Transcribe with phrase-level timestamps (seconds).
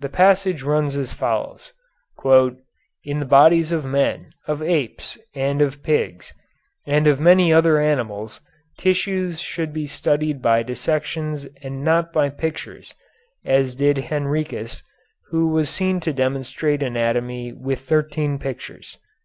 [0.00, 1.72] The passage runs as follows:
[2.24, 6.32] "In the bodies of men, of apes, and of pigs,
[6.88, 8.40] and of many other animals,
[8.78, 12.94] tissues should be studied by dissections and not by pictures,
[13.44, 14.82] as did Henricus,
[15.28, 18.98] who was seen to demonstrate anatomy with thirteen pictures."